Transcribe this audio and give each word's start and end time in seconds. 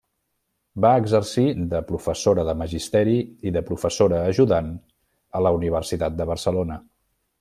Va 0.85 0.91
exercir 1.01 1.43
de 1.73 1.81
professora 1.91 2.45
de 2.47 2.55
magisteri 2.61 3.15
i 3.49 3.53
de 3.59 3.63
professora 3.69 4.23
ajudant 4.33 4.73
a 5.41 5.43
la 5.49 5.53
Universitat 5.59 6.17
de 6.23 6.29
Barcelona. 6.33 6.81